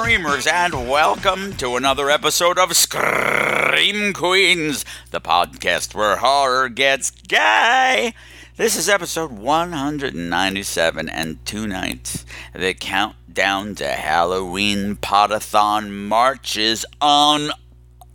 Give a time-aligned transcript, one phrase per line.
[0.00, 8.14] screamers, and welcome to another episode of Scream Queens, the podcast where horror gets gay.
[8.56, 12.24] This is episode 197, and tonight
[12.54, 17.50] the countdown to Halloween Potathon marches on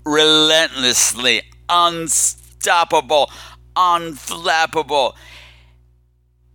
[0.05, 3.29] relentlessly, unstoppable,
[3.75, 5.15] unflappable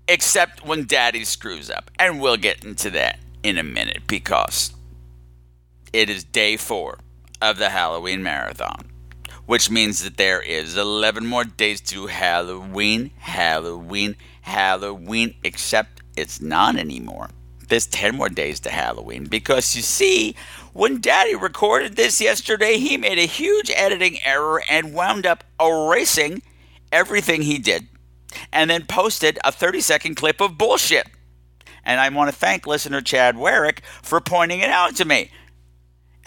[0.08, 1.90] except when daddy screws up.
[1.98, 4.72] And we'll get into that in a minute because
[5.92, 6.98] it is day four
[7.40, 8.84] of the Halloween marathon,
[9.46, 16.76] which means that there is 11 more days to Halloween, Halloween, Halloween, except it's not
[16.76, 17.30] anymore.
[17.68, 20.34] There's 10 more days to Halloween because you see,
[20.72, 26.42] when Daddy recorded this yesterday, he made a huge editing error and wound up erasing
[26.90, 27.86] everything he did
[28.52, 31.08] and then posted a 30 second clip of bullshit.
[31.84, 35.30] And I want to thank listener Chad Warwick for pointing it out to me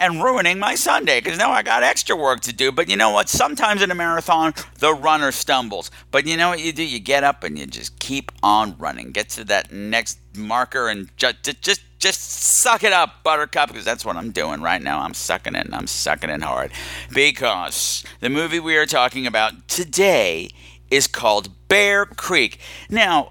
[0.02, 2.72] and ruining my Sunday because now I got extra work to do.
[2.72, 3.28] But you know what?
[3.28, 5.92] Sometimes in a marathon, the runner stumbles.
[6.10, 6.82] But you know what you do?
[6.82, 9.12] You get up and you just keep on running.
[9.12, 14.04] Get to that next marker and just just just suck it up, Buttercup, because that's
[14.04, 14.98] what I'm doing right now.
[14.98, 16.72] I'm sucking it and I'm sucking it hard.
[17.14, 20.50] Because the movie we are talking about today
[20.90, 22.58] is called Bear Creek.
[22.90, 23.30] Now,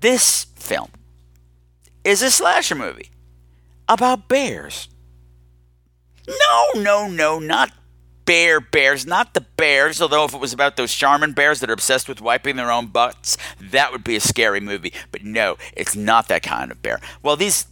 [0.00, 0.90] this film
[2.04, 3.10] is a slasher movie
[3.88, 4.88] about bears.
[6.26, 7.72] No, no, no, not
[8.28, 10.02] bear bears, not the bears.
[10.02, 12.88] Although, if it was about those Charmin bears that are obsessed with wiping their own
[12.88, 14.92] butts, that would be a scary movie.
[15.10, 17.00] But no, it's not that kind of bear.
[17.22, 17.66] Well, these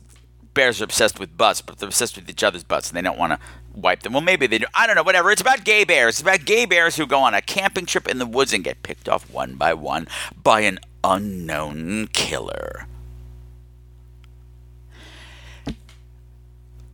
[0.55, 3.19] bears are obsessed with butts, but they're obsessed with each other's butts, and they don't
[3.19, 3.39] want to
[3.75, 4.15] wipe them.
[4.15, 4.65] Well, maybe they do.
[4.75, 5.03] I don't know.
[5.03, 5.31] Whatever.
[5.31, 6.15] It's about gay bears.
[6.15, 8.83] It's about gay bears who go on a camping trip in the woods and get
[8.83, 10.09] picked off one by one
[10.43, 12.87] by an unknown killer.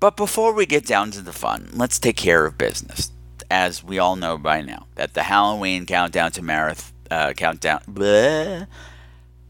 [0.02, 3.12] But before we get down to the fun, let's take care of business.
[3.48, 7.82] As we all know by now, that the Halloween countdown to marathon uh, countdown.
[7.88, 8.66] Bleh,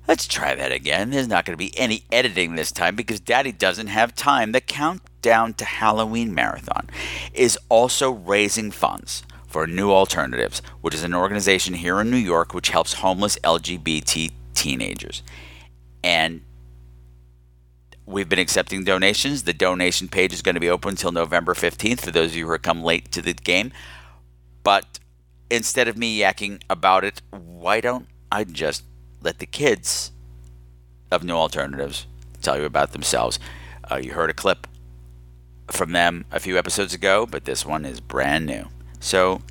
[0.06, 1.08] Let's try that again.
[1.08, 4.52] There's not going to be any editing this time because Daddy doesn't have time.
[4.52, 6.90] The Countdown to Halloween Marathon
[7.32, 12.52] is also raising funds for New Alternatives, which is an organization here in New York
[12.52, 15.22] which helps homeless LGBT teenagers.
[16.04, 16.42] And
[18.12, 19.42] we've been accepting donations.
[19.42, 22.46] The donation page is going to be open until November 15th for those of you
[22.46, 23.72] who have come late to the game.
[24.62, 24.98] But
[25.50, 28.84] instead of me yakking about it, why don't I just
[29.20, 30.12] let the kids
[31.10, 32.06] of New Alternatives
[32.40, 33.38] tell you about themselves.
[33.90, 34.66] Uh, you heard a clip
[35.70, 38.68] from them a few episodes ago, but this one is brand new.
[39.00, 39.42] So,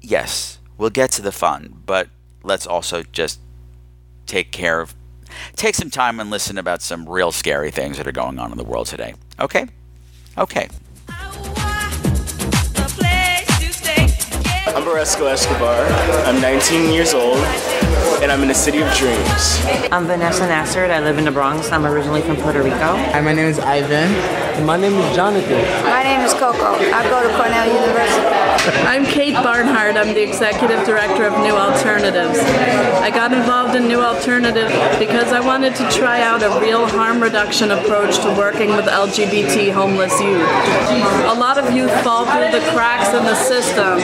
[0.00, 2.08] yes, we'll get to the fun, but
[2.42, 3.40] let's also just
[4.26, 4.94] take care of,
[5.56, 8.58] take some time and listen about some real scary things that are going on in
[8.58, 9.14] the world today.
[9.40, 9.66] Okay?
[10.38, 10.68] Okay.
[14.68, 15.86] I'm Baresco Escobar.
[16.26, 17.38] I'm 19 years old,
[18.22, 19.58] and I'm in the city of dreams.
[19.90, 20.90] I'm Vanessa Nassert.
[20.90, 21.72] I live in the Bronx.
[21.72, 22.76] I'm originally from Puerto Rico.
[22.76, 24.66] Hi, my name is Ivan.
[24.66, 25.64] My name is Jonathan.
[26.06, 26.70] My name is Coco.
[26.70, 28.26] I go to Cornell University.
[28.86, 29.96] I'm Kate Barnhart.
[29.96, 32.38] I'm the executive director of New Alternatives.
[32.38, 37.20] I got involved in New Alternatives because I wanted to try out a real harm
[37.20, 40.48] reduction approach to working with LGBT homeless youth.
[41.26, 43.98] A lot of youth fall through the cracks in the system,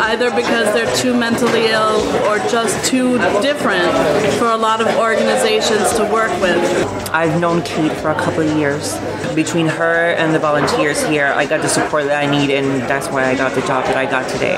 [0.00, 3.92] either because they're too mentally ill or just too different
[4.38, 6.56] for a lot of organizations to work with.
[7.10, 8.98] I've known Kate for a couple of years.
[9.34, 13.08] Between her and the volunteers here, I got the support that I need, and that's
[13.08, 14.56] why I got the job that I got today.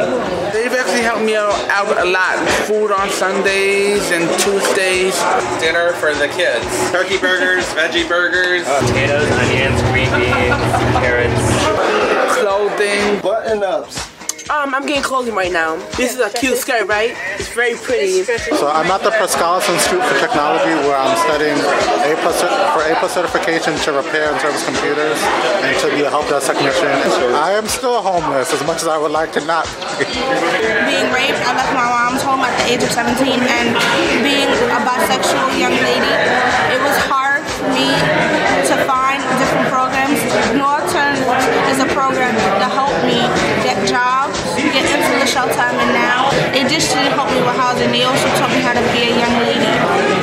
[0.52, 2.38] They've actually helped me out, out a lot.
[2.66, 5.14] Food on Sundays and Tuesdays.
[5.60, 6.64] Dinner for the kids.
[6.90, 8.66] Turkey burgers, veggie burgers.
[8.66, 10.58] Uh, Potatoes, onions, green beans,
[10.98, 12.38] carrots.
[12.40, 13.20] Clothing.
[13.20, 14.07] Button ups.
[14.48, 15.76] Um, I'm getting clothing right now.
[16.00, 17.12] This is a cute skirt, right?
[17.36, 18.24] It's very pretty.
[18.56, 21.52] So I'm at the Per Scholas Institute for Technology where I'm studying
[22.08, 25.20] A plus for A plus certification to repair and service computers
[25.60, 26.88] and to be a help desk technician.
[27.36, 29.68] I am still homeless as much as I would like to not
[30.00, 30.08] be.
[30.08, 33.68] Being raped, I left my mom's home at the age of 17 and
[34.24, 35.76] being a bisexual young
[47.88, 48.00] housing.
[48.00, 49.66] They also taught me how to be a young lady.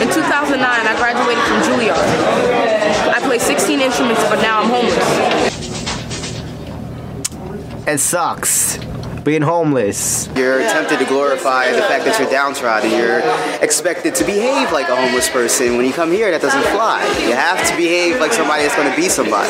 [0.03, 3.13] In 2009, I graduated from Juilliard.
[3.13, 5.55] I play 16 instruments, but now I'm homeless.
[7.87, 8.77] It sucks
[9.25, 10.29] being homeless.
[10.35, 12.91] You're tempted to glorify the fact that you're downtrodden.
[12.91, 13.21] You're
[13.61, 15.77] expected to behave like a homeless person.
[15.77, 17.01] When you come here, that doesn't fly.
[17.27, 19.49] You have to behave like somebody that's going to be somebody.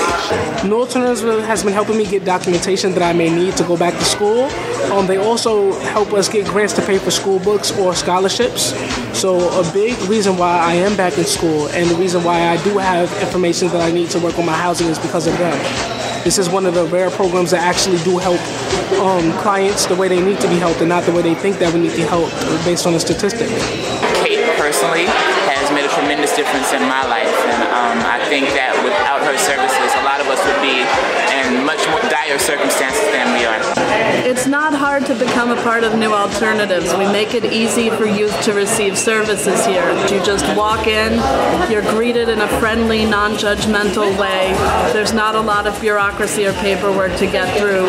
[0.67, 3.93] New Alternatives has been helping me get documentation that I may need to go back
[3.93, 4.45] to school.
[4.93, 8.73] Um, they also help us get grants to pay for school books or scholarships.
[9.19, 12.63] So a big reason why I am back in school and the reason why I
[12.63, 16.14] do have information that I need to work on my housing is because of them.
[16.25, 18.41] This is one of the rare programs that actually do help
[18.99, 21.59] um, clients the way they need to be helped and not the way they think
[21.59, 22.31] that we need to help
[22.65, 23.51] based on the statistics.
[24.23, 25.34] Kate personally
[25.65, 29.33] has made a tremendous difference in my life, and um, I think that without her
[29.33, 30.85] services, a lot of us would be
[31.41, 33.57] in much more dire circumstances than we are.
[34.29, 36.93] It's not hard to become a part of New Alternatives.
[36.93, 39.89] We make it easy for youth to receive services here.
[40.05, 41.17] You just walk in,
[41.71, 44.53] you're greeted in a friendly, non judgmental way.
[44.93, 47.87] There's not a lot of bureaucracy or paperwork to get through,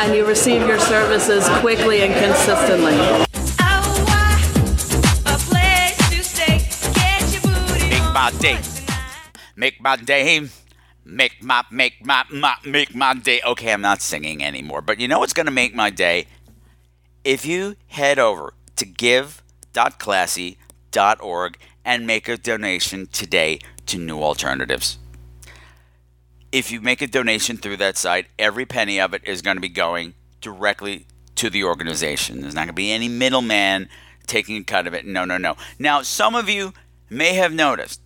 [0.00, 3.27] and you receive your services quickly and consistently.
[8.18, 8.58] My day.
[9.54, 10.48] Make my day.
[11.04, 13.40] Make my make my, my make my day.
[13.46, 14.82] Okay, I'm not singing anymore.
[14.82, 16.26] But you know what's gonna make my day?
[17.22, 24.98] If you head over to give.classy.org and make a donation today to New Alternatives.
[26.50, 29.60] If you make a donation through that site, every penny of it is going to
[29.60, 31.06] be going directly
[31.36, 32.40] to the organization.
[32.40, 33.88] There's not going to be any middleman
[34.26, 35.06] taking a cut of it.
[35.06, 35.54] No, no, no.
[35.78, 36.72] Now, some of you
[37.10, 38.00] may have noticed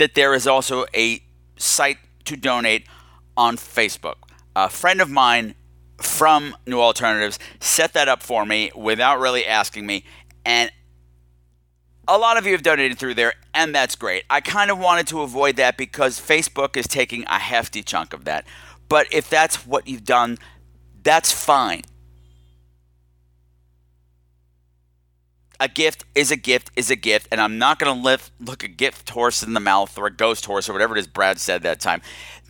[0.00, 1.22] that there is also a
[1.58, 2.86] site to donate
[3.36, 4.14] on Facebook.
[4.56, 5.54] A friend of mine
[5.98, 10.04] from New Alternatives set that up for me without really asking me,
[10.42, 10.72] and
[12.08, 14.24] a lot of you have donated through there, and that's great.
[14.30, 18.24] I kind of wanted to avoid that because Facebook is taking a hefty chunk of
[18.24, 18.46] that.
[18.88, 20.38] But if that's what you've done,
[21.02, 21.82] that's fine.
[25.60, 28.64] A gift is a gift is a gift, and I'm not going to lift look
[28.64, 31.38] a gift horse in the mouth or a ghost horse or whatever it is Brad
[31.38, 32.00] said that time.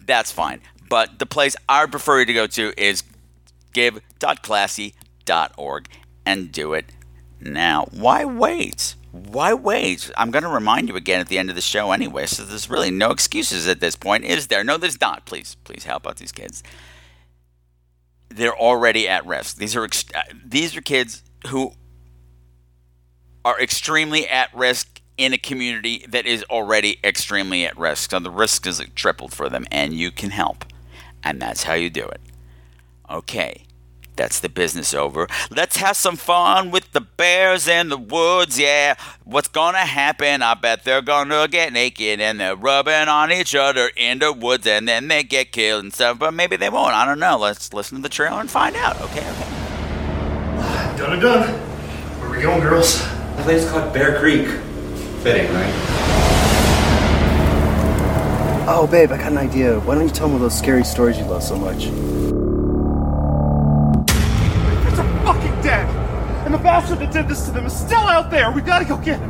[0.06, 0.60] That's fine.
[0.88, 3.02] But the place I would prefer you to go to is
[3.72, 5.88] give.classy.org
[6.24, 6.84] and do it
[7.40, 7.88] now.
[7.90, 8.94] Why wait?
[9.10, 10.08] Why wait?
[10.16, 12.70] I'm going to remind you again at the end of the show anyway, so there's
[12.70, 14.62] really no excuses at this point, is there?
[14.62, 15.26] No, there's not.
[15.26, 16.62] Please, please help out these kids.
[18.28, 19.56] They're already at risk.
[19.56, 21.72] These are ex- uh, these are kids who
[23.44, 28.10] are extremely at risk in a community that is already extremely at risk.
[28.10, 30.64] So the risk is tripled for them, and you can help.
[31.22, 32.20] And that's how you do it.
[33.10, 33.64] Okay,
[34.16, 35.26] that's the business over.
[35.50, 38.94] Let's have some fun with the bears in the woods, yeah.
[39.25, 40.43] What's gonna happen?
[40.43, 44.66] I bet they're gonna get naked and they're rubbing on each other in the woods
[44.66, 46.94] and then they get killed and stuff, but maybe they won't.
[46.94, 47.38] I don't know.
[47.38, 49.00] Let's listen to the trailer and find out.
[49.00, 50.96] Okay, okay.
[50.96, 51.48] Done and done.
[52.20, 53.19] Where we going, girls?
[53.41, 54.47] The place is called Bear Creek.
[55.23, 55.73] Fitting, right?
[58.69, 59.81] Oh, babe, I got an idea.
[59.81, 61.87] Why don't you tell me those scary stories you love so much?
[64.94, 65.89] They're fucking dead!
[66.44, 68.53] And the bastard that did this to them is still out there!
[68.53, 69.30] We gotta go get him!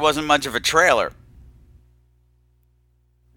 [0.00, 1.12] Wasn't much of a trailer.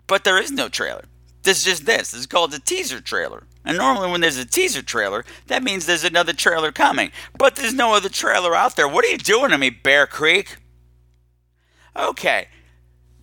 [0.07, 1.05] But there is no trailer.
[1.43, 2.11] This is just this.
[2.11, 3.43] This is called a teaser trailer.
[3.65, 7.11] And normally, when there's a teaser trailer, that means there's another trailer coming.
[7.37, 8.87] But there's no other trailer out there.
[8.87, 10.57] What are you doing to me, Bear Creek?
[11.95, 12.47] Okay.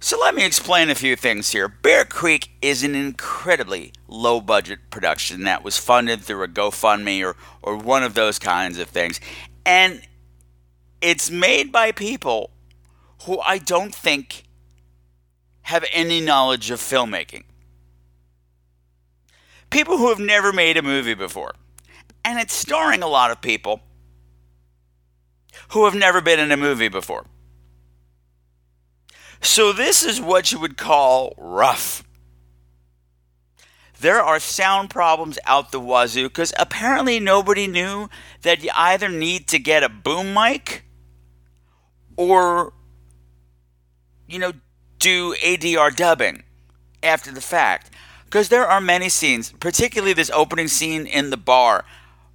[0.03, 1.69] So let me explain a few things here.
[1.69, 7.37] Bear Creek is an incredibly low budget production that was funded through a GoFundMe or,
[7.63, 9.21] or one of those kinds of things.
[9.67, 10.01] And
[11.03, 12.51] it's made by people
[13.25, 14.45] who I don't think
[15.63, 17.45] have any knowledge of filmmaking.
[19.71, 21.55] People who have never made a movie before.
[22.25, 23.81] And it's starring a lot of people
[25.71, 27.27] who have never been in a movie before.
[29.43, 32.05] So, this is what you would call rough.
[34.01, 38.09] There are sound problems out the wazoo because apparently nobody knew
[38.43, 40.85] that you either need to get a boom mic
[42.17, 42.73] or,
[44.31, 44.53] you know,
[44.99, 46.45] do ADR dubbing
[47.03, 47.91] after the fact.
[48.25, 51.85] Because there are many scenes, particularly this opening scene in the bar,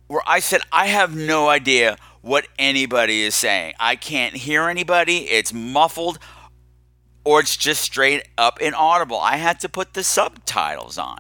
[0.08, 3.76] where I said, I have no idea what anybody is saying.
[3.80, 5.30] I can't hear anybody.
[5.30, 6.20] It's muffled
[7.24, 9.20] or it's just straight up inaudible.
[9.20, 11.20] I had to put the subtitles on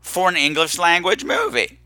[0.00, 1.80] for an English language movie.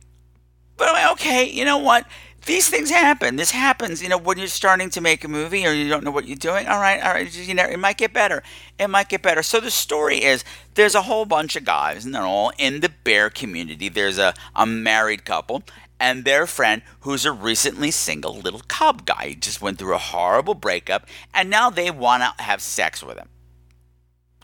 [0.76, 2.06] But I'm like, okay, you know what?
[2.48, 3.36] These things happen.
[3.36, 6.10] This happens, you know, when you're starting to make a movie or you don't know
[6.10, 6.66] what you're doing.
[6.66, 8.42] All right, all right, you know, it might get better.
[8.78, 9.42] It might get better.
[9.42, 12.88] So the story is there's a whole bunch of guys, and they're all in the
[12.88, 13.90] bear community.
[13.90, 15.62] There's a, a married couple,
[16.00, 19.28] and their friend who's a recently single little cub guy.
[19.28, 23.18] He just went through a horrible breakup and now they want to have sex with
[23.18, 23.28] him.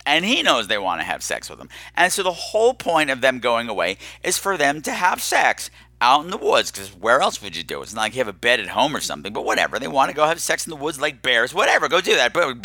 [0.07, 1.71] And he knows they want to have sex with him.
[1.97, 5.71] And so the whole point of them going away is for them to have sex
[6.05, 7.85] out in the woods because where else would you do it?
[7.85, 9.79] It's not like you have a bed at home or something, but whatever.
[9.79, 11.89] They want to go have sex in the woods like bears, whatever.
[11.89, 12.35] Go do that.
[12.35, 12.63] But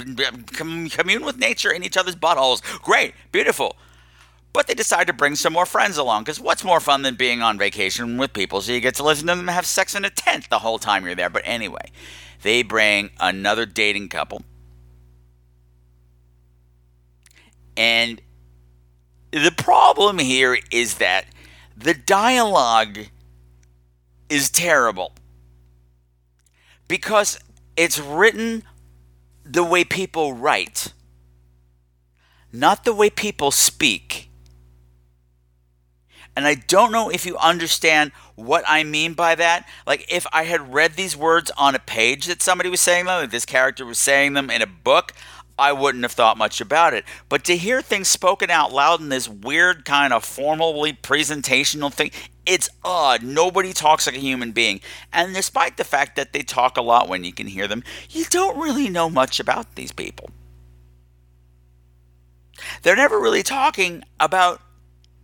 [0.91, 2.61] Commune with nature in each other's buttholes.
[2.81, 3.77] Great, beautiful.
[4.51, 7.41] But they decide to bring some more friends along because what's more fun than being
[7.41, 10.09] on vacation with people so you get to listen to them have sex in a
[10.09, 11.29] tent the whole time you're there?
[11.29, 11.91] But anyway,
[12.41, 14.41] they bring another dating couple.
[17.77, 18.21] And
[19.31, 21.25] the problem here is that
[21.77, 22.97] the dialogue
[24.29, 25.13] is terrible
[26.87, 27.39] because
[27.75, 28.63] it's written
[29.43, 30.93] the way people write,
[32.51, 34.29] not the way people speak.
[36.35, 39.67] And I don't know if you understand what I mean by that.
[39.85, 43.21] Like, if I had read these words on a page that somebody was saying them,
[43.21, 45.11] like this character was saying them in a book,
[45.57, 47.03] I wouldn't have thought much about it.
[47.27, 52.11] But to hear things spoken out loud in this weird kind of formally presentational thing,
[52.49, 53.21] it's odd.
[53.21, 54.81] Nobody talks like a human being.
[55.13, 58.25] And despite the fact that they talk a lot when you can hear them, you
[58.25, 60.31] don't really know much about these people.
[62.81, 64.61] They're never really talking about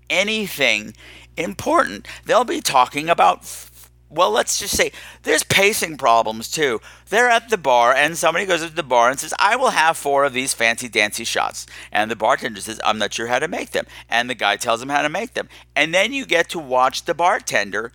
[0.07, 0.93] anything
[1.35, 2.07] important.
[2.25, 3.43] They'll be talking about
[4.15, 4.91] well, let's just say
[5.23, 6.81] there's pacing problems too.
[7.09, 9.97] They're at the bar, and somebody goes to the bar and says, I will have
[9.97, 11.65] four of these fancy dancy shots.
[11.91, 13.85] And the bartender says, I'm not sure how to make them.
[14.09, 15.49] And the guy tells him how to make them.
[15.75, 17.91] And then you get to watch the bartender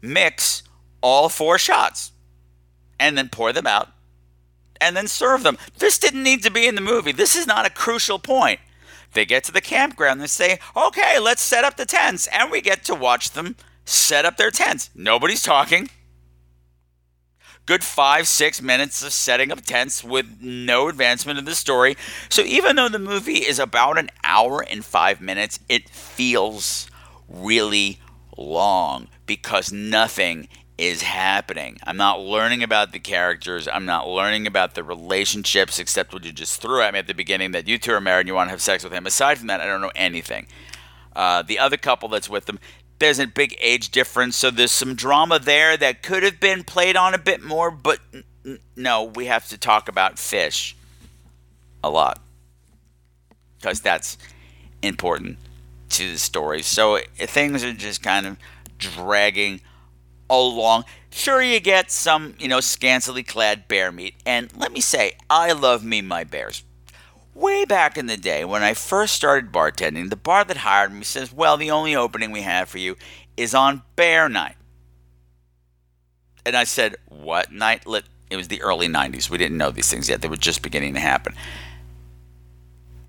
[0.00, 0.62] mix
[1.00, 2.12] all four shots
[3.00, 3.88] and then pour them out
[4.80, 5.58] and then serve them.
[5.78, 7.12] This didn't need to be in the movie.
[7.12, 8.60] This is not a crucial point.
[9.12, 12.26] They get to the campground and say, okay, let's set up the tents.
[12.26, 14.90] And we get to watch them set up their tents.
[14.94, 15.88] Nobody's talking.
[17.66, 21.96] Good five, six minutes of setting up tents with no advancement of the story.
[22.28, 26.90] So even though the movie is about an hour and five minutes, it feels
[27.26, 28.00] really
[28.36, 31.78] long because nothing is happening.
[31.84, 33.68] I'm not learning about the characters.
[33.68, 37.14] I'm not learning about the relationships, except what you just threw at me at the
[37.14, 39.06] beginning that you two are married and you want to have sex with him.
[39.06, 40.48] Aside from that, I don't know anything.
[41.14, 42.58] Uh, the other couple that's with them,
[42.98, 46.96] there's a big age difference, so there's some drama there that could have been played
[46.96, 48.00] on a bit more, but
[48.44, 50.76] n- no, we have to talk about fish
[51.82, 52.20] a lot
[53.58, 54.16] because that's
[54.82, 55.38] important
[55.90, 56.62] to the story.
[56.62, 58.36] So eh, things are just kind of
[58.78, 59.60] dragging
[60.28, 60.84] along.
[61.10, 64.14] Sure, you get some, you know, scantily clad bear meat.
[64.26, 66.64] And let me say, I love me my bears.
[67.34, 71.02] Way back in the day, when I first started bartending, the bar that hired me
[71.02, 72.96] says, Well, the only opening we have for you
[73.36, 74.54] is on bear night.
[76.46, 77.84] And I said, What night?
[78.30, 79.28] It was the early 90s.
[79.30, 81.34] We didn't know these things yet, they were just beginning to happen.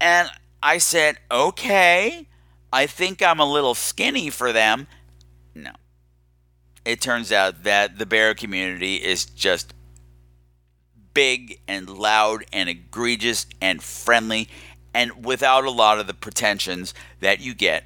[0.01, 0.27] And
[0.63, 2.27] I said, Okay,
[2.73, 4.87] I think I'm a little skinny for them
[5.53, 5.71] No.
[6.83, 9.74] it turns out that the bear community is just
[11.15, 14.47] big and loud and egregious and friendly
[14.93, 17.83] and without a lot of the pretensions that you get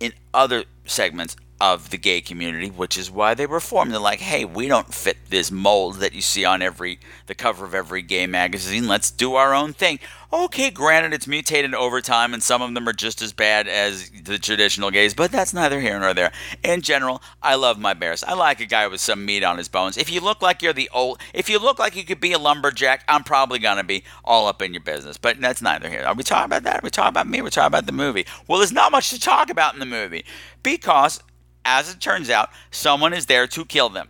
[0.00, 1.36] in other segments
[1.72, 3.90] of the gay community, which is why they were formed.
[3.90, 7.64] They're like, hey, we don't fit this mold that you see on every the cover
[7.64, 8.86] of every gay magazine.
[8.86, 9.98] Let's do our own thing.
[10.30, 14.10] Okay, granted, it's mutated over time, and some of them are just as bad as
[14.10, 16.32] the traditional gays, but that's neither here nor there.
[16.62, 18.22] In general, I love my bears.
[18.22, 19.96] I like a guy with some meat on his bones.
[19.96, 22.38] If you look like you're the old, if you look like you could be a
[22.38, 25.16] lumberjack, I'm probably gonna be all up in your business.
[25.16, 26.02] But that's neither here.
[26.02, 26.82] Are we talking about that?
[26.82, 27.40] Are we talking about me?
[27.40, 28.26] We're talking about the movie.
[28.46, 30.26] Well, there's not much to talk about in the movie
[30.62, 31.22] because,
[31.64, 34.08] as it turns out, someone is there to kill them,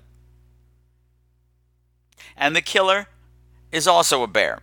[2.36, 3.06] and the killer
[3.72, 4.60] is also a bear.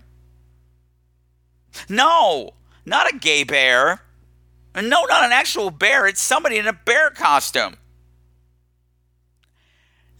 [1.90, 2.52] No,
[2.86, 4.02] not a gay bear.
[4.76, 6.08] No, not an actual bear.
[6.08, 7.76] It's somebody in a bear costume.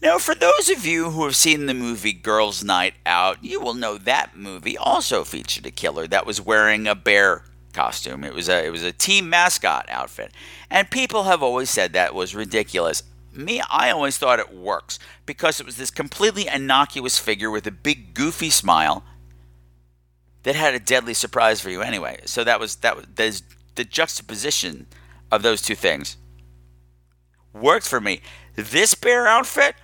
[0.02, 3.74] Now, for those of you who have seen the movie Girls' Night Out, you will
[3.74, 8.24] know that movie also featured a killer that was wearing a bear costume.
[8.24, 10.32] It was a it was a team mascot outfit.
[10.70, 13.02] And people have always said that was ridiculous.
[13.32, 17.70] Me, I always thought it works because it was this completely innocuous figure with a
[17.70, 19.04] big goofy smile
[20.42, 22.20] that had a deadly surprise for you anyway.
[22.26, 23.42] So that was that was
[23.74, 24.86] the juxtaposition
[25.30, 26.16] of those two things
[27.52, 28.20] worked for me.
[28.54, 29.74] This bear outfit,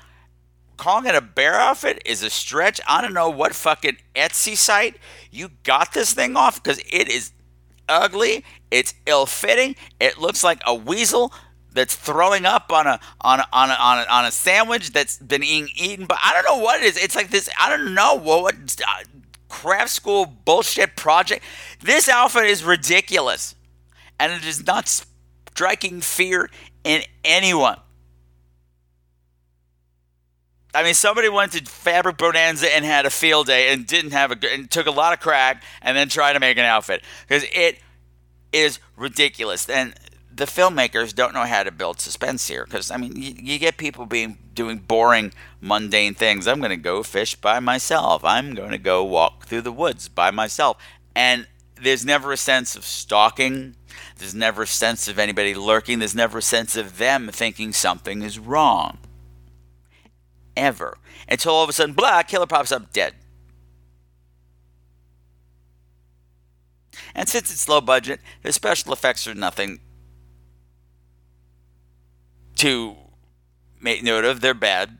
[0.76, 2.80] calling it a bear outfit is a stretch.
[2.86, 4.96] I don't know what fucking Etsy site
[5.30, 7.32] you got this thing off because it is
[7.88, 8.44] ugly.
[8.70, 9.76] It's ill-fitting.
[10.00, 11.32] It looks like a weasel
[11.72, 15.18] that's throwing up on a on a, on a, on a, on a sandwich that's
[15.18, 16.06] been being eaten.
[16.06, 16.96] But I don't know what it is.
[16.96, 17.48] It's like this.
[17.58, 19.04] I don't know what, what uh,
[19.48, 21.44] craft school bullshit project.
[21.80, 23.54] This outfit is ridiculous,
[24.18, 26.50] and it is not striking fear
[26.84, 27.78] in anyone.
[30.74, 34.32] I mean, somebody went to Fabric Bonanza and had a field day and didn't have
[34.32, 37.44] a and took a lot of crack and then tried to make an outfit because
[37.52, 37.78] it
[38.52, 39.68] is ridiculous.
[39.68, 39.94] And
[40.30, 43.78] the filmmakers don't know how to build suspense here because I mean, you, you, get
[43.78, 46.46] people being doing boring, mundane things.
[46.46, 48.22] I'm going to go fish by myself.
[48.22, 50.76] I'm going to go walk through the woods by myself,
[51.16, 51.46] and
[51.80, 53.74] there's never a sense of stalking.
[54.18, 55.98] There's never a sense of anybody lurking.
[55.98, 58.98] There's never a sense of them thinking something is wrong
[60.58, 60.98] ever
[61.28, 63.14] until all of a sudden, blah, killer pops up dead.
[67.14, 69.80] And since it's low budget, the special effects are nothing
[72.56, 72.96] to
[73.80, 74.40] make note of.
[74.40, 74.98] They're bad.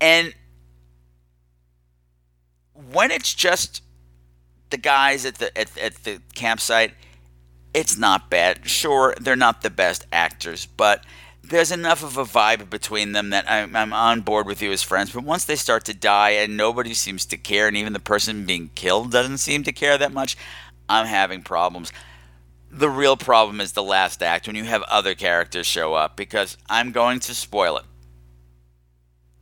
[0.00, 0.34] And
[2.92, 3.82] when it's just
[4.70, 6.94] the guys at the at, at the campsite,
[7.74, 8.68] it's not bad.
[8.68, 11.04] Sure, they're not the best actors, but
[11.42, 14.82] there's enough of a vibe between them that I'm, I'm, on board with you as
[14.82, 15.12] friends.
[15.12, 18.46] But once they start to die and nobody seems to care, and even the person
[18.46, 20.36] being killed doesn't seem to care that much,
[20.88, 21.92] I'm having problems.
[22.70, 26.56] The real problem is the last act when you have other characters show up because
[26.68, 27.84] I'm going to spoil it.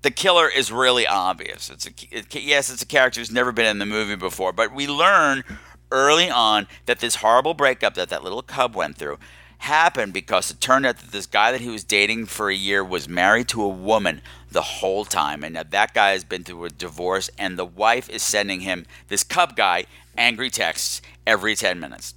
[0.03, 1.69] The killer is really obvious.
[1.69, 4.73] It's a, it, yes, it's a character who's never been in the movie before, but
[4.73, 5.43] we learn
[5.91, 9.19] early on that this horrible breakup that that little cub went through
[9.59, 12.83] happened because it turned out that this guy that he was dating for a year
[12.83, 15.45] was married to a woman the whole time.
[15.45, 18.87] And now that guy has been through a divorce, and the wife is sending him,
[19.09, 22.15] this cub guy, angry texts every 10 minutes.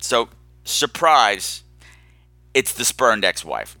[0.00, 0.28] So,
[0.64, 1.62] surprise,
[2.54, 3.76] it's the spurned ex wife.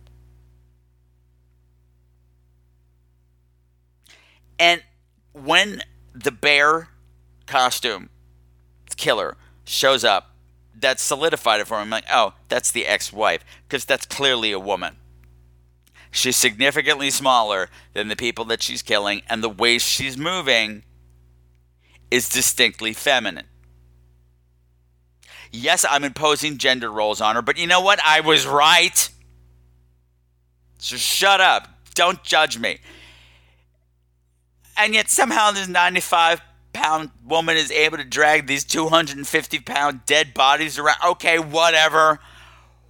[4.58, 4.82] And
[5.32, 5.82] when
[6.14, 6.88] the bear
[7.46, 8.08] costume
[8.96, 10.35] killer shows up,
[10.80, 11.82] that solidified it for me.
[11.82, 14.96] I'm like, oh, that's the ex wife, because that's clearly a woman.
[16.10, 20.84] She's significantly smaller than the people that she's killing, and the way she's moving
[22.10, 23.46] is distinctly feminine.
[25.52, 28.00] Yes, I'm imposing gender roles on her, but you know what?
[28.04, 29.08] I was right.
[30.78, 31.68] So shut up.
[31.94, 32.78] Don't judge me.
[34.76, 36.40] And yet somehow this 95
[36.76, 40.98] pound woman is able to drag these 250 pound dead bodies around.
[41.04, 42.20] Okay, whatever.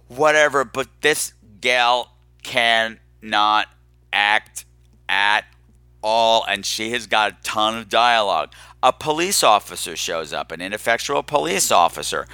[0.09, 0.65] Whatever.
[0.65, 2.11] But this gal
[2.43, 3.67] cannot
[4.11, 4.65] act
[5.07, 5.45] at
[6.03, 8.51] all, and she has got a ton of dialogue.
[8.83, 12.27] A police officer shows up, an ineffectual police officer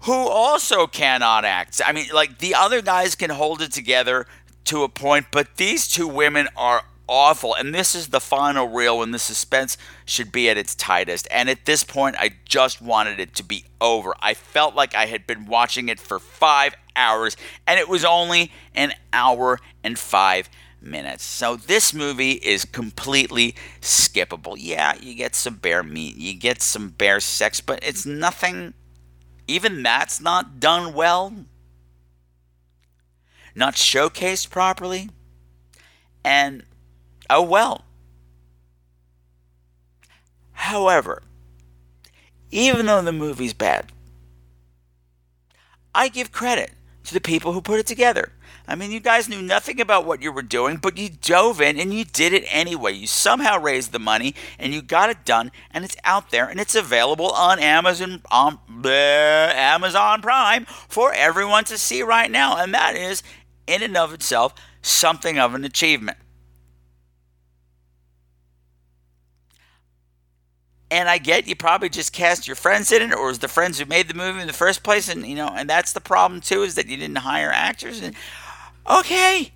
[0.00, 1.80] who also cannot act.
[1.84, 4.26] I mean, like the other guys can hold it together
[4.64, 7.54] to a point, but these two women are awful.
[7.54, 11.28] And this is the final reel when the suspense should be at its tightest.
[11.30, 14.14] And at this point, I just wanted it to be over.
[14.20, 18.50] I felt like I had been watching it for five hours, and it was only
[18.74, 20.48] an hour and five
[20.80, 21.24] minutes.
[21.24, 24.56] So this movie is completely skippable.
[24.58, 28.74] Yeah, you get some bear meat, you get some bear sex, but it's nothing.
[29.48, 31.32] Even that's not done well.
[33.54, 35.08] not showcased properly.
[36.24, 36.64] And
[37.28, 37.84] oh well.
[40.52, 41.22] However,
[42.50, 43.92] even though the movie's bad,
[45.94, 46.72] I give credit
[47.04, 48.32] to the people who put it together.
[48.68, 51.78] I mean, you guys knew nothing about what you were doing, but you dove in
[51.78, 52.92] and you did it anyway.
[52.92, 56.58] You somehow raised the money and you got it done, and it's out there and
[56.58, 62.74] it's available on Amazon on bleh, Amazon Prime for everyone to see right now, and
[62.74, 63.22] that is
[63.66, 66.18] in and of itself something of an achievement.
[70.90, 73.48] And I get you probably just cast your friends in it, or it was the
[73.48, 76.00] friends who made the movie in the first place, and you know, and that's the
[76.00, 78.00] problem too, is that you didn't hire actors.
[78.00, 78.14] And
[78.88, 79.50] okay,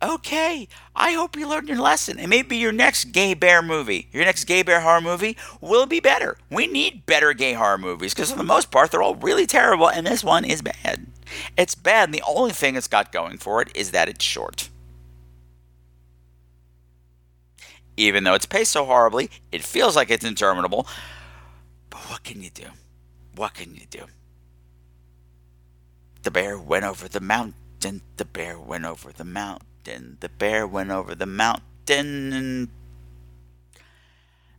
[0.00, 4.24] okay, I hope you learned your lesson, and maybe your next gay bear movie, your
[4.24, 6.36] next gay bear horror movie, will be better.
[6.48, 9.88] We need better gay horror movies because for the most part, they're all really terrible,
[9.88, 11.06] and this one is bad.
[11.58, 14.68] It's bad, and the only thing it's got going for it is that it's short.
[17.96, 20.86] Even though it's paced so horribly, it feels like it's interminable.
[21.90, 22.66] But what can you do?
[23.34, 24.06] What can you do?
[26.22, 28.02] The bear went over the mountain.
[28.16, 30.16] The bear went over the mountain.
[30.20, 32.70] The bear went over the mountain.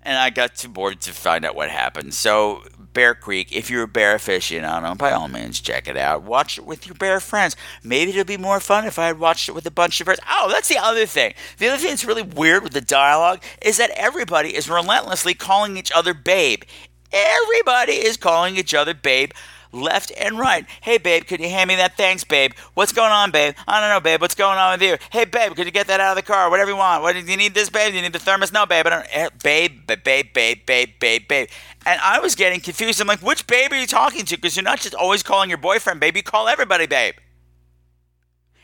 [0.06, 2.14] And I got too bored to find out what happened.
[2.14, 2.64] So
[2.96, 3.52] Bear Creek.
[3.52, 6.24] If you're a bear aficionado, by all means, check it out.
[6.24, 7.56] Watch it with your bear friends.
[7.84, 10.22] Maybe it'll be more fun if I had watched it with a bunch of friends.
[10.32, 11.34] Oh, that's the other thing.
[11.58, 15.76] The other thing that's really weird with the dialogue is that everybody is relentlessly calling
[15.76, 16.64] each other babe.
[17.12, 19.32] Everybody is calling each other babe
[19.76, 20.66] left and right.
[20.82, 21.98] Hey, babe, could you hand me that?
[21.98, 22.54] Thanks, babe.
[22.74, 23.56] What's going on, babe?
[23.68, 24.22] I don't know, babe.
[24.22, 24.98] What's going on with you?
[25.12, 26.50] Hey, babe, could you get that out of the car?
[26.50, 27.04] Whatever you want.
[27.04, 27.92] What do you need this, babe?
[27.92, 28.52] Do you need the thermos?
[28.52, 28.88] No, babe.
[28.88, 29.08] I don't.
[29.12, 31.50] Eh, babe, babe, babe, babe, babe, babe.
[31.86, 33.00] And I was getting confused.
[33.00, 34.36] I'm like, which babe are you talking to?
[34.36, 36.16] Because you're not just always calling your boyfriend babe.
[36.16, 37.16] You call everybody babe.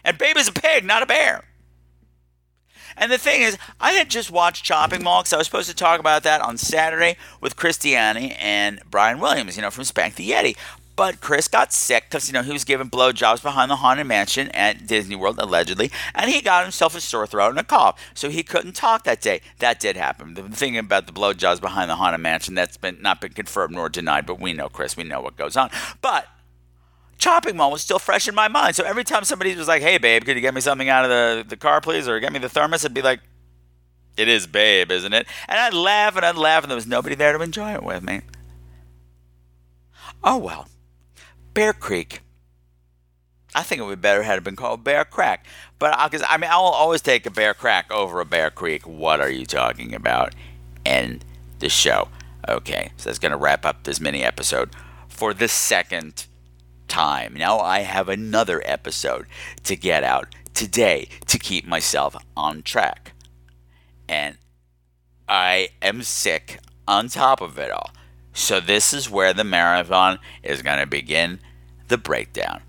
[0.04, 1.44] And babe is a pig, not a bear.
[2.98, 5.76] And the thing is, I had just watched Chopping Mall because I was supposed to
[5.76, 10.30] talk about that on Saturday with Christiani and Brian Williams, you know, from Spank the
[10.30, 10.58] Yeti.
[11.02, 14.50] But Chris got sick because, you know, he was giving blowjobs behind the Haunted Mansion
[14.50, 18.00] at Disney World, allegedly, and he got himself a sore throat and a cough.
[18.14, 19.42] So he couldn't talk that day.
[19.58, 20.36] That did happen.
[20.36, 23.90] The thing about the blowjobs behind the Haunted Mansion, that's been not been confirmed nor
[23.90, 25.72] denied, but we know, Chris, we know what goes on.
[26.04, 26.28] But
[27.18, 28.76] Chopping Mall was still fresh in my mind.
[28.76, 31.10] So every time somebody was like, hey, babe, could you get me something out of
[31.10, 32.08] the, the car, please?
[32.08, 32.86] Or get me the thermos?
[32.86, 33.22] I'd be like,
[34.18, 35.26] it is babe, isn't it?
[35.48, 38.04] And I'd laugh and I'd laugh, and there was nobody there to enjoy it with
[38.04, 38.22] me.
[40.24, 40.68] Oh, well.
[41.54, 42.22] Bear Creek.
[43.54, 45.46] I think it would be better had it been called Bear Crack.
[45.78, 48.88] But I, because I mean, I'll always take a Bear Crack over a Bear Creek.
[48.88, 50.34] What are you talking about?
[50.86, 51.26] End
[51.60, 52.08] the show.
[52.48, 54.72] Okay, so that's going to wrap up this mini episode
[55.10, 56.26] for the second
[56.88, 57.34] time.
[57.36, 59.26] Now I have another episode
[59.64, 63.14] to get out today to keep myself on track.
[64.08, 64.38] And
[65.28, 67.92] I am sick on top of it all.
[68.34, 71.40] So this is where the marathon is going to begin
[71.88, 72.62] the breakdown.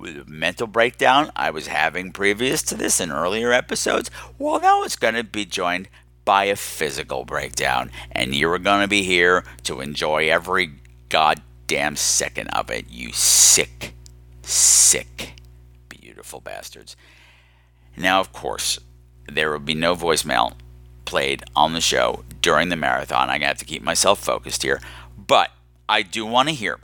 [0.00, 4.96] A mental breakdown I was having previous to this in earlier episodes, well, now it's
[4.96, 5.88] going to be joined
[6.24, 7.90] by a physical breakdown.
[8.10, 10.72] And you're going to be here to enjoy every
[11.08, 13.94] goddamn second of it, you sick,
[14.42, 15.34] sick,
[15.88, 16.96] beautiful bastards.
[17.96, 18.78] Now, of course,
[19.28, 20.54] there will be no voicemail
[21.04, 23.30] played on the show during the marathon.
[23.30, 24.80] I have to keep myself focused here.
[25.16, 25.50] But
[25.88, 26.78] I do want to hear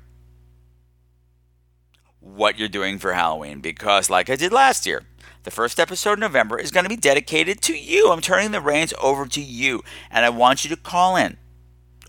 [2.20, 5.04] what you're doing for Halloween because, like I did last year,
[5.42, 8.10] the first episode in November is going to be dedicated to you.
[8.10, 11.38] I'm turning the reins over to you, and I want you to call in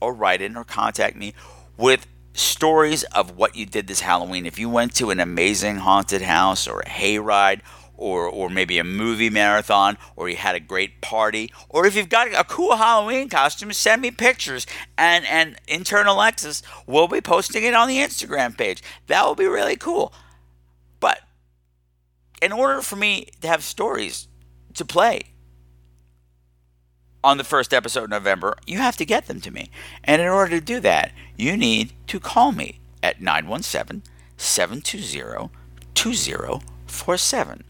[0.01, 1.33] or write in or contact me
[1.77, 4.45] with stories of what you did this Halloween.
[4.45, 7.61] If you went to an amazing haunted house or a hayride
[8.01, 12.09] or or maybe a movie marathon, or you had a great party, or if you've
[12.09, 14.65] got a cool Halloween costume, send me pictures.
[14.97, 18.81] And and intern Alexis will be posting it on the Instagram page.
[19.05, 20.11] That will be really cool.
[20.99, 21.19] But
[22.41, 24.27] in order for me to have stories
[24.73, 25.21] to play
[27.23, 29.69] on the first episode of November, you have to get them to me.
[30.03, 34.01] And in order to do that, you need to call me at 917
[34.37, 35.51] 720
[35.93, 37.63] 2047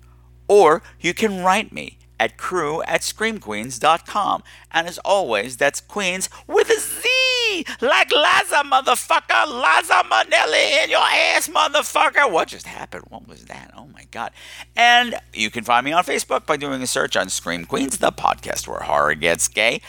[0.52, 4.44] or you can write me at crew at screamqueenz.com.
[4.74, 9.48] And as always, that's Queens with a Z, like Liza, motherfucker.
[9.48, 12.30] Liza Minnelli in your ass, motherfucker.
[12.30, 13.06] What just happened?
[13.08, 13.72] What was that?
[13.78, 14.32] Oh my God.
[14.76, 18.12] And you can find me on Facebook by doing a search on Scream Queens, the
[18.12, 19.80] podcast where horror gets gay.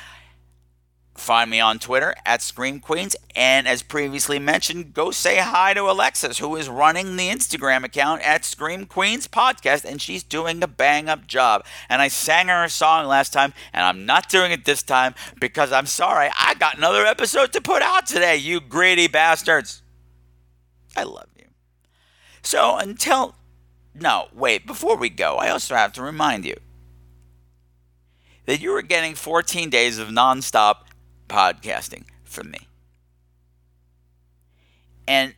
[1.14, 5.82] Find me on Twitter at Scream Queens, and as previously mentioned, go say hi to
[5.82, 10.66] Alexis, who is running the Instagram account at Scream Queens Podcast, and she's doing a
[10.66, 11.66] bang up job.
[11.90, 15.14] And I sang her a song last time, and I'm not doing it this time
[15.38, 19.82] because I'm sorry, I got another episode to put out today, you greedy bastards.
[20.96, 21.46] I love you.
[22.42, 23.34] So until.
[23.94, 26.56] No, wait, before we go, I also have to remind you
[28.46, 30.76] that you are getting 14 days of nonstop
[31.28, 32.68] podcasting from me.
[35.06, 35.34] And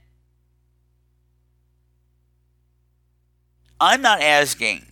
[3.81, 4.87] I'm not asking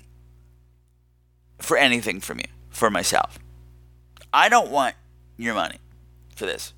[1.58, 3.38] for anything from you, for myself.
[4.32, 4.96] I don't want
[5.36, 5.78] your money
[6.34, 6.72] for this.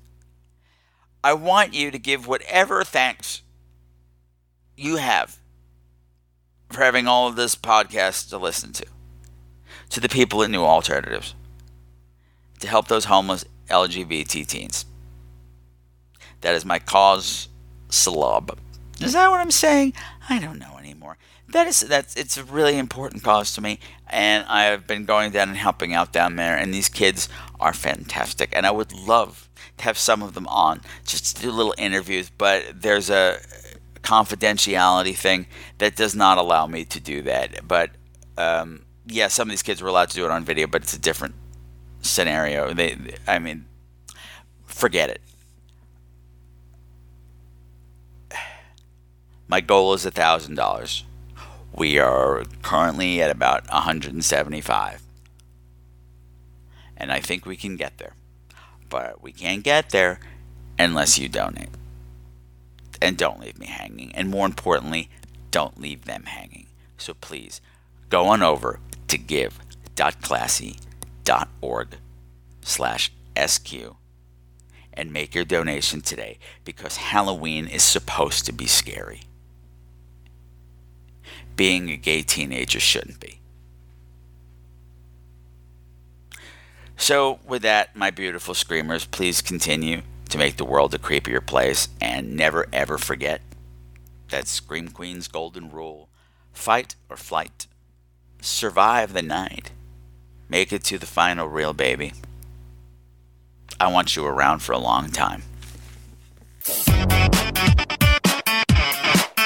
[1.23, 3.41] I want you to give whatever thanks
[4.77, 5.39] you have
[6.69, 8.85] for having all of this podcast to listen to,
[9.89, 11.33] to the people at New Alternatives,
[12.59, 14.85] to help those homeless LGBT teens.
[16.41, 17.49] That is my cause
[17.89, 18.57] celeb.
[19.01, 19.93] Is that what I'm saying?
[20.29, 21.17] I don't know anymore.
[21.49, 25.31] That is that's it's a really important cause to me, and I have been going
[25.31, 26.55] down and helping out down there.
[26.55, 30.81] And these kids are fantastic, and I would love to have some of them on
[31.05, 32.31] just to do little interviews.
[32.35, 33.39] But there's a
[34.01, 35.47] confidentiality thing
[35.77, 37.67] that does not allow me to do that.
[37.67, 37.91] But
[38.37, 40.93] um, yeah, some of these kids were allowed to do it on video, but it's
[40.93, 41.35] a different
[42.05, 42.73] scenario.
[42.73, 43.65] They, I mean,
[44.65, 45.21] forget it.
[49.47, 51.05] My goal is a thousand dollars.
[51.73, 55.01] We are currently at about 175,
[56.97, 58.13] and I think we can get there.
[58.89, 60.19] But we can't get there
[60.79, 61.69] unless you donate.
[63.01, 64.15] And don't leave me hanging.
[64.15, 65.09] And more importantly,
[65.51, 66.67] don't leave them hanging.
[66.97, 67.59] So please
[68.09, 69.17] go on over to
[71.25, 71.97] give.classy.org
[72.61, 73.11] slash
[73.45, 73.73] SQ
[74.93, 79.21] and make your donation today because Halloween is supposed to be scary.
[81.55, 83.39] Being a gay teenager shouldn't be.
[86.97, 91.89] So, with that, my beautiful screamers, please continue to make the world a creepier place
[91.99, 93.41] and never ever forget
[94.29, 96.09] that Scream Queen's golden rule
[96.53, 97.67] fight or flight,
[98.41, 99.71] survive the night,
[100.49, 102.13] make it to the final reel, baby.
[103.79, 105.43] I want you around for a long time.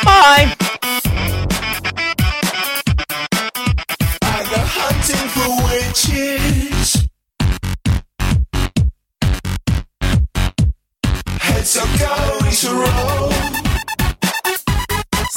[0.03, 0.55] Bye.
[4.21, 7.07] I go hunting for witches.
[11.39, 13.08] Heads are going to roll.